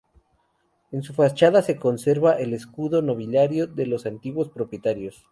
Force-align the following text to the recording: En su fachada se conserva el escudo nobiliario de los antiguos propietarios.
En 0.91 1.03
su 1.03 1.13
fachada 1.13 1.61
se 1.61 1.75
conserva 1.75 2.33
el 2.39 2.55
escudo 2.55 3.03
nobiliario 3.03 3.67
de 3.67 3.85
los 3.85 4.07
antiguos 4.07 4.49
propietarios. 4.49 5.27